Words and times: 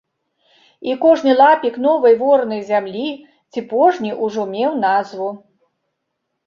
І 0.91 0.95
кожны 1.03 1.31
лапік 1.41 1.77
новай 1.85 2.17
ворнай 2.23 2.65
зямлі 2.73 3.07
ці 3.51 3.67
пожні 3.75 4.11
ўжо 4.25 4.49
меў 4.57 4.71
назву. 4.85 5.29